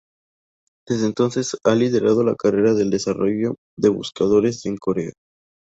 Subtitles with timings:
[0.87, 5.11] Desde entonces ha liderado la carrera del desarrollo de buscadores en Corea.